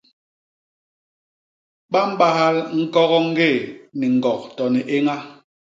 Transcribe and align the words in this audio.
Ba 1.91 2.01
mbahal 2.11 2.55
ñkogo 2.79 3.17
ñgé 3.29 3.49
ni 3.97 4.05
ñgok 4.15 4.41
to 4.55 4.63
ni 4.73 4.81
éña. 4.97 5.15